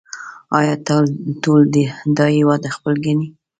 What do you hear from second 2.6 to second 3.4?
خپل ګڼي؟